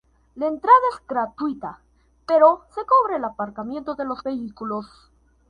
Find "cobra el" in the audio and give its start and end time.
2.87-3.23